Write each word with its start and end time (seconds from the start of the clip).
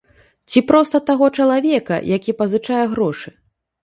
Ці 0.51 0.61
проста 0.69 1.01
таго 1.09 1.27
чалавека, 1.39 1.99
які 2.13 2.35
пазычае 2.39 2.79
грошы. 2.95 3.29